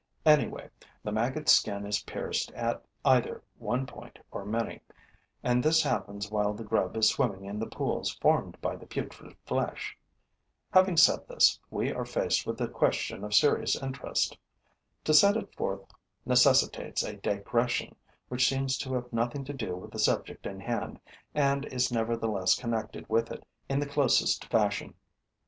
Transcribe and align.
Anyway, 0.25 0.67
the 1.03 1.11
maggot's 1.11 1.51
skin 1.51 1.85
is 1.85 2.01
pierced 2.01 2.51
at 2.53 2.83
either 3.05 3.43
one 3.59 3.85
point 3.85 4.17
or 4.31 4.43
many; 4.43 4.81
and 5.43 5.61
this 5.63 5.83
happens 5.83 6.31
while 6.31 6.55
the 6.55 6.63
grub 6.63 6.97
is 6.97 7.07
swimming 7.07 7.45
in 7.45 7.59
the 7.59 7.67
pools 7.67 8.09
formed 8.15 8.59
by 8.61 8.75
the 8.75 8.87
putrid 8.87 9.37
flesh. 9.45 9.95
Having 10.73 10.97
said 10.97 11.27
this, 11.27 11.59
we 11.69 11.93
are 11.93 12.03
faced 12.03 12.47
with 12.47 12.59
a 12.59 12.67
question 12.67 13.23
of 13.23 13.35
serious 13.35 13.75
interest. 13.79 14.35
To 15.03 15.13
set 15.13 15.37
it 15.37 15.53
forth 15.53 15.85
necessitates 16.25 17.03
a 17.03 17.17
digression 17.17 17.95
which 18.27 18.49
seems 18.49 18.79
to 18.79 18.95
have 18.95 19.13
nothing 19.13 19.43
to 19.45 19.53
do 19.53 19.75
with 19.75 19.91
the 19.91 19.99
subject 19.99 20.47
in 20.47 20.59
hand 20.61 20.99
and 21.35 21.63
is 21.67 21.91
nevertheless 21.91 22.55
connected 22.55 23.07
with 23.07 23.29
it 23.31 23.45
in 23.69 23.79
the 23.79 23.85
closest 23.85 24.45
fashion. 24.45 24.95